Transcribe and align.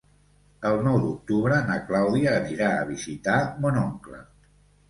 El 0.69 0.77
nou 0.87 0.95
d'octubre 1.03 1.59
na 1.67 1.77
Clàudia 1.91 2.33
anirà 2.39 2.73
a 2.79 2.89
visitar 2.93 3.37
mon 3.67 3.79
oncle. 3.87 4.27